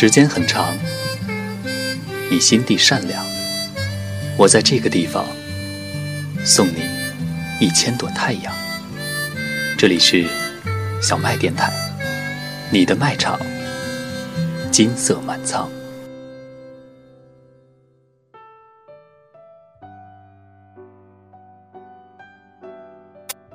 [0.00, 0.74] 时间很长，
[2.30, 3.22] 你心地善良，
[4.38, 5.26] 我在这个地方
[6.42, 6.80] 送你
[7.60, 8.50] 一千朵太阳。
[9.76, 10.26] 这里是
[11.02, 11.70] 小麦电台，
[12.72, 13.38] 你的卖场，
[14.72, 15.68] 金色满仓。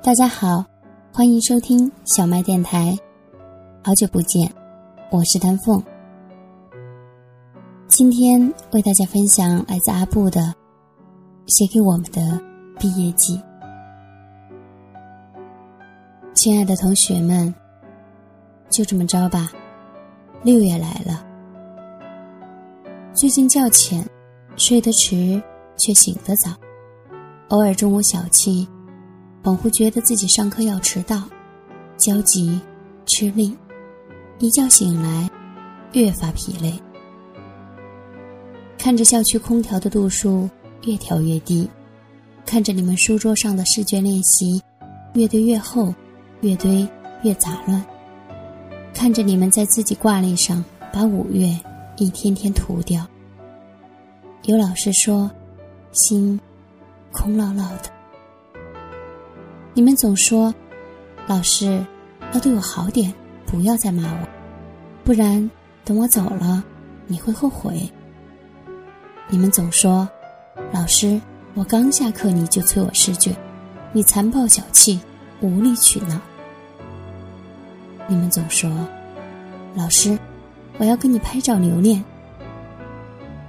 [0.00, 0.64] 大家好，
[1.12, 2.96] 欢迎收听小麦电台，
[3.82, 4.48] 好久不见，
[5.10, 5.82] 我是丹凤。
[7.88, 10.52] 今天为大家分享来自阿布的
[11.46, 12.40] 写给我们的
[12.80, 13.40] 毕业季。
[16.34, 17.54] 亲爱的同学们，
[18.68, 19.50] 就这么着吧，
[20.42, 21.24] 六月来了。
[23.14, 24.04] 最近较浅，
[24.56, 25.40] 睡得迟，
[25.76, 26.50] 却醒得早，
[27.48, 28.66] 偶尔中午小憩，
[29.44, 31.22] 恍惚觉得自己上课要迟到，
[31.96, 32.60] 焦急、
[33.06, 33.56] 吃力，
[34.40, 35.30] 一觉醒来，
[35.92, 36.74] 越发疲累。
[38.78, 40.48] 看着校区空调的度数
[40.84, 41.68] 越调越低，
[42.44, 44.62] 看着你们书桌上的试卷练习
[45.14, 45.92] 越堆越厚，
[46.42, 46.86] 越堆
[47.22, 47.84] 越杂乱，
[48.94, 51.58] 看着你们在自己挂历上把五月
[51.96, 53.04] 一天天涂掉。
[54.44, 55.28] 有老师说，
[55.90, 56.38] 心
[57.10, 57.90] 空落落的。
[59.74, 60.54] 你们总说，
[61.26, 61.84] 老师
[62.32, 63.12] 要对我好点，
[63.46, 64.28] 不要再骂我，
[65.02, 65.50] 不然
[65.84, 66.62] 等我走了，
[67.08, 67.90] 你会后悔。
[69.28, 70.08] 你们总说，
[70.72, 71.20] 老师，
[71.54, 73.34] 我刚下课你就催我试卷，
[73.92, 75.00] 你残暴小气，
[75.40, 76.20] 无理取闹。
[78.06, 78.70] 你们总说，
[79.74, 80.16] 老师，
[80.78, 82.02] 我要跟你拍照留念。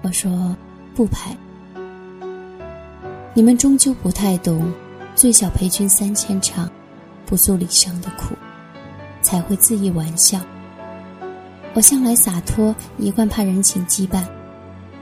[0.01, 0.55] 我说
[0.95, 1.37] 不拍。
[3.35, 4.73] 你们终究不太懂，
[5.13, 6.67] 最小陪君三千场，
[7.23, 8.33] 不诉礼上的苦，
[9.21, 10.39] 才会恣意玩笑。
[11.75, 14.23] 我向来洒脱，一贯怕人情羁绊。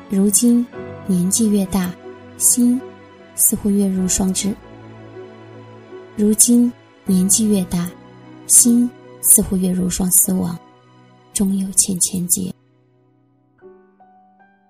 [0.08, 0.66] 如今
[1.08, 1.92] 年纪越大，
[2.38, 2.80] 心
[3.34, 4.56] 似乎越如霜之。
[6.16, 6.72] 如今
[7.06, 7.90] 年纪越大，
[8.46, 8.88] 心
[9.20, 10.58] 似乎越如霜丝网，
[11.34, 12.54] 终有千千结。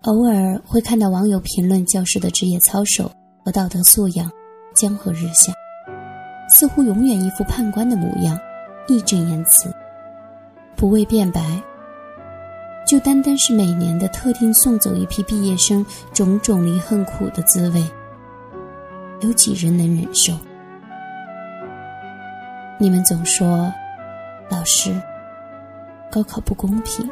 [0.03, 3.11] 偶尔会看到网友评论教师的职业操守
[3.43, 4.31] 和道德素养
[4.73, 5.51] 江河日下，
[6.49, 8.39] 似乎永远一副判官的模样，
[8.87, 9.69] 义正言辞，
[10.77, 11.61] 不为辩白。
[12.85, 17.83] 就单单是每年的特定送走一批毕业生，种种离恨苦的滋味，
[19.21, 20.33] 有几人能忍受？
[22.77, 23.73] 你们总说，
[24.49, 24.93] 老师，
[26.11, 27.09] 高考不公平。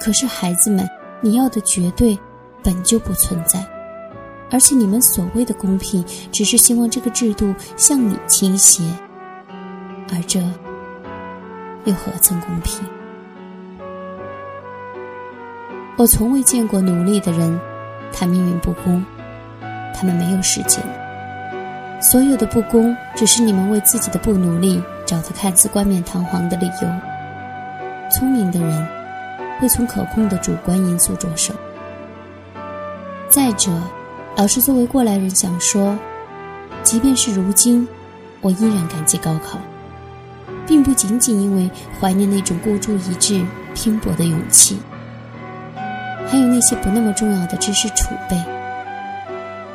[0.00, 0.88] 可是孩子们，
[1.20, 2.18] 你要的绝对
[2.62, 3.62] 本就不存在，
[4.50, 8.82] 而且你们所谓的公平，只是希望这个制度向你倾斜，
[10.14, 10.40] 而这
[11.84, 12.82] 又何曾公平？
[15.98, 17.58] 我从未见过努力的人
[18.12, 19.02] 谈命运不公，
[19.94, 20.82] 他们没有时间。
[22.02, 28.10] 所有的不公，只是你们为自己的不努力找的看似冠冕堂皇的理由。
[28.10, 28.86] 聪明的人
[29.58, 31.54] 会从可控的主观因素着手。
[33.30, 33.72] 再者，
[34.36, 35.98] 老师作为过来人想说，
[36.82, 37.88] 即便是如今，
[38.42, 39.58] 我依然感激高考，
[40.66, 43.42] 并不仅仅因为怀念那种孤注一掷、
[43.74, 44.78] 拼搏的勇气。
[46.26, 48.36] 还有那些不那么重要的知识储备，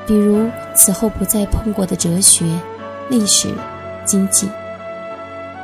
[0.06, 2.45] 比如此后不再碰过的哲学、
[3.09, 3.53] 历史、
[4.06, 4.50] 经济。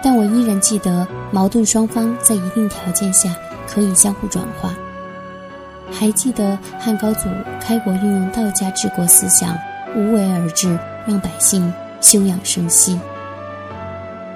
[0.01, 3.35] 但我依然记得，矛盾双方在一定条件下
[3.67, 4.73] 可以相互转化。
[5.91, 7.27] 还记得汉高祖
[7.59, 9.57] 开国运用道家治国思想，
[9.95, 12.99] 无为而治，让百姓休养生息。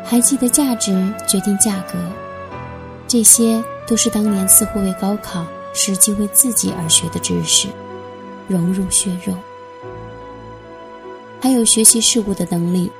[0.04, 2.00] 还记得价值决定价格，
[3.08, 5.46] 这些都是当年似乎为高考。
[5.74, 7.68] 实际为自己而学的知识，
[8.48, 9.34] 融入血肉，
[11.40, 12.92] 还有学习事物的能力。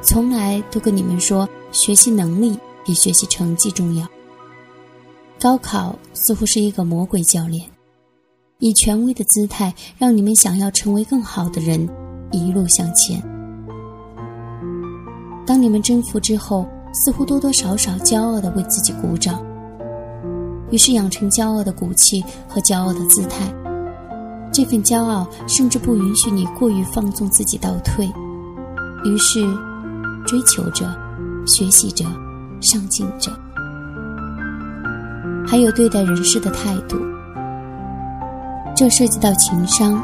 [0.00, 4.06] 从来都跟你们说，学习能力比学习成绩重要。
[5.38, 7.64] 高考似乎是一个魔鬼教练，
[8.58, 11.88] 以权威的姿态，让你们想要成为更好的人，
[12.30, 13.22] 一路向前。
[15.44, 19.44] 当你们征服之后，似乎多多少少骄傲的为自己鼓掌。
[20.72, 23.46] 于是养成骄傲的骨气和骄傲的姿态，
[24.50, 28.10] 这份骄傲甚至不允许你过于放纵自己倒退。
[29.04, 29.46] 于是，
[30.26, 30.90] 追求着，
[31.46, 32.06] 学习着，
[32.60, 33.30] 上进着，
[35.46, 36.96] 还有对待人事的态度。
[38.74, 40.02] 这涉及到情商。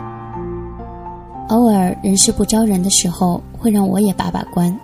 [1.49, 4.79] 偶尔人事不招人的时候，会让我也把把关。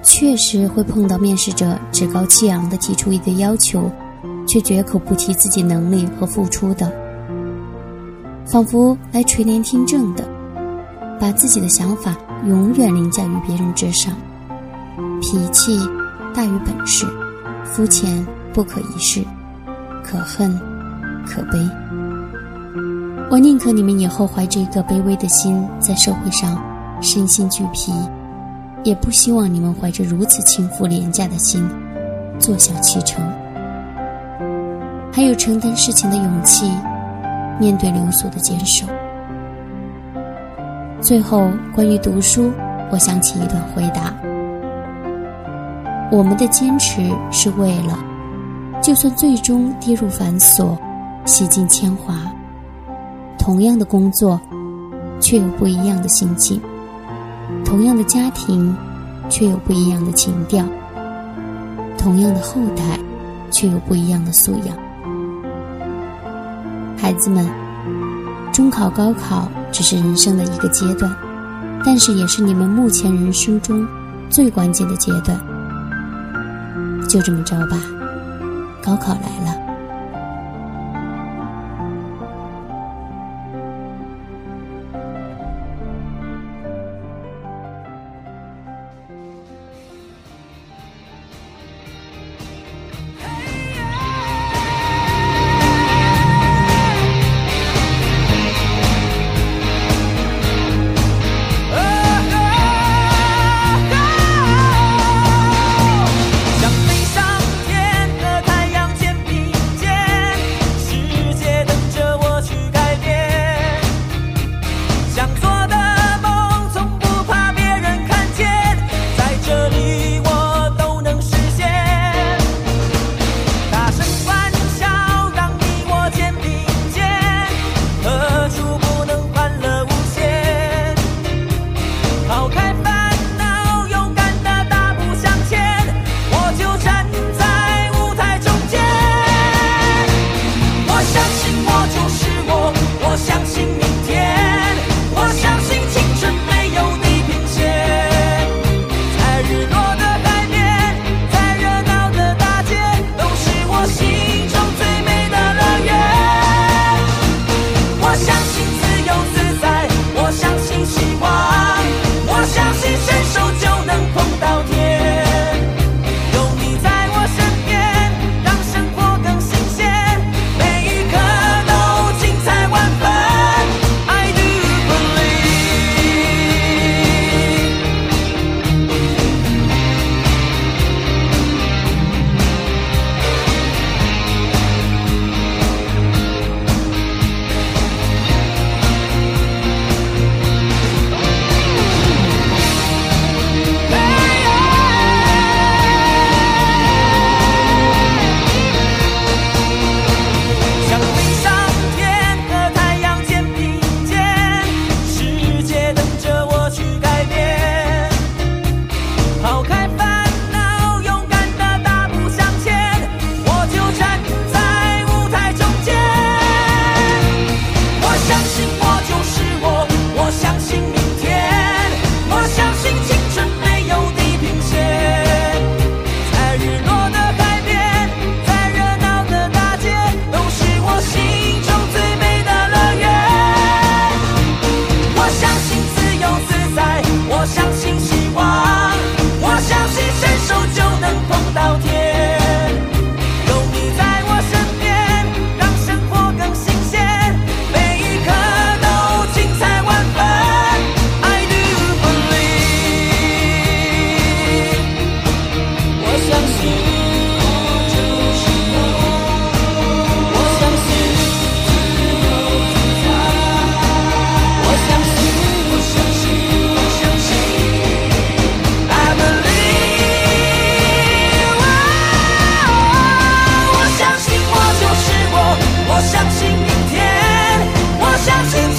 [0.00, 3.90] 确实会碰到面试者趾高气昂地提出一个要求，
[4.54, 6.88] 却绝口不提自己能力和付出的，
[8.46, 10.22] 仿佛来垂帘听政的，
[11.18, 12.16] 把自己的想法
[12.46, 14.14] 永远凌驾于别人之上，
[15.20, 15.76] 脾气
[16.32, 17.04] 大于本事，
[17.64, 19.24] 肤浅不可一世，
[20.04, 20.56] 可恨
[21.26, 21.58] 可悲。
[23.32, 26.62] 我宁可你们以后怀着一个卑微的心在社会上
[27.00, 27.92] 身心俱疲。
[28.84, 31.68] 也不希望你们怀着如此轻浮廉价的心，
[32.38, 33.24] 坐享其成，
[35.14, 36.68] 还有承担事情的勇气，
[37.60, 38.84] 面对流俗的坚守。
[41.00, 42.50] 最后，关于读书，
[42.90, 44.12] 我想起一段回答：
[46.10, 47.00] 我们的坚持
[47.30, 47.96] 是为了，
[48.82, 50.76] 就算最终跌入繁琐，
[51.24, 52.16] 洗尽铅华，
[53.38, 54.40] 同样的工作，
[55.20, 56.60] 却有不一样的心境。
[57.64, 58.76] 同样的家庭，
[59.28, 60.64] 却有不一样的情调；
[61.96, 62.98] 同样的后代，
[63.52, 64.76] 却有不一样的素养。
[67.04, 67.46] 孩子们，
[68.50, 71.14] 中考、高考只是人生的一个阶段，
[71.84, 73.86] 但是也是你们目前人生中
[74.30, 75.38] 最关键的阶段。
[77.06, 77.76] 就这么着吧，
[78.82, 79.63] 高考来了。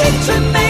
[0.05, 0.64] 青春美。